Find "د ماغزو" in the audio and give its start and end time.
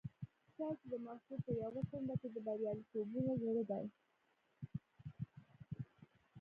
0.91-1.35